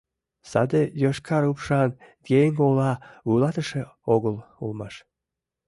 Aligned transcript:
Саде 0.49 0.81
йошкар 1.03 1.43
упшан 1.51 1.89
еҥ 2.41 2.51
ола 2.67 2.91
вуйлатыше 3.27 3.81
огыл 4.13 4.35
улмаш. 4.63 4.95